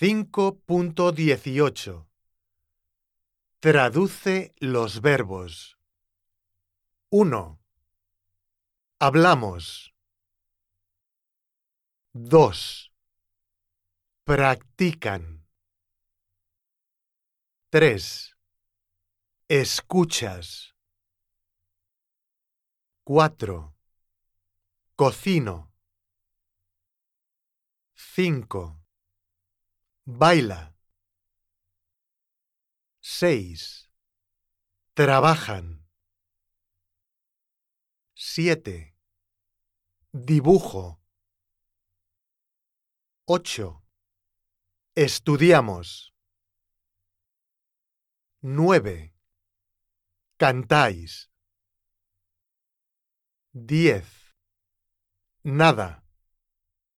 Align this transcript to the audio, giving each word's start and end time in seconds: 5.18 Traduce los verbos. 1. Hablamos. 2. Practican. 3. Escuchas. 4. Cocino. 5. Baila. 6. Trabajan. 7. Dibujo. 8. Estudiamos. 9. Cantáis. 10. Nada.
5.18 0.00 2.06
Traduce 3.60 4.54
los 4.56 5.02
verbos. 5.02 5.76
1. 7.10 7.60
Hablamos. 8.98 9.94
2. 12.14 12.94
Practican. 14.24 15.46
3. 17.68 18.36
Escuchas. 19.48 20.74
4. 23.04 23.74
Cocino. 24.96 25.70
5. 27.92 28.79
Baila. 30.18 30.74
6. 33.00 33.88
Trabajan. 34.94 35.86
7. 38.16 38.96
Dibujo. 40.12 41.00
8. 43.26 43.84
Estudiamos. 44.96 46.12
9. 48.42 49.14
Cantáis. 50.36 51.30
10. 53.52 54.34
Nada. 55.44 55.99